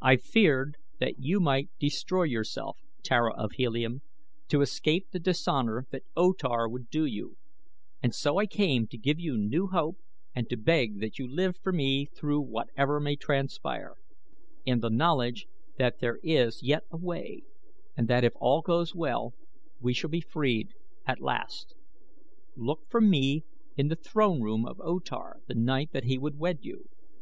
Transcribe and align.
I 0.00 0.16
feared 0.16 0.78
that 0.98 1.18
you 1.18 1.40
might 1.40 1.68
destroy 1.78 2.22
yourself, 2.22 2.78
Tara 3.02 3.34
of 3.34 3.52
Helium, 3.56 4.00
to 4.48 4.62
escape 4.62 5.10
the 5.10 5.18
dishonor 5.18 5.86
that 5.90 6.04
O 6.16 6.32
Tar 6.32 6.66
would 6.70 6.88
do 6.88 7.04
you, 7.04 7.36
and 8.02 8.14
so 8.14 8.38
I 8.38 8.46
came 8.46 8.86
to 8.86 8.96
give 8.96 9.20
you 9.20 9.36
new 9.36 9.66
hope 9.66 9.98
and 10.34 10.48
to 10.48 10.56
beg 10.56 11.00
that 11.00 11.18
you 11.18 11.28
live 11.28 11.54
for 11.58 11.70
me 11.70 12.06
through 12.06 12.40
whatever 12.40 12.98
may 12.98 13.14
transpire, 13.14 13.92
in 14.64 14.80
the 14.80 14.88
knowledge 14.88 15.46
that 15.76 15.98
there 15.98 16.18
is 16.22 16.62
yet 16.62 16.84
a 16.90 16.96
way 16.96 17.42
and 17.94 18.08
that 18.08 18.24
if 18.24 18.32
all 18.36 18.62
goes 18.62 18.94
well 18.94 19.34
we 19.80 19.92
shall 19.92 20.08
be 20.08 20.22
freed 20.22 20.72
at 21.04 21.20
last. 21.20 21.74
Look 22.56 22.86
for 22.88 23.02
me 23.02 23.44
in 23.76 23.88
the 23.88 23.96
throne 23.96 24.40
room 24.40 24.64
of 24.64 24.80
O 24.80 24.98
Tar 24.98 25.40
the 25.46 25.54
night 25.54 25.92
that 25.92 26.04
he 26.04 26.16
would 26.16 26.38
wed 26.38 26.60
you. 26.62 26.88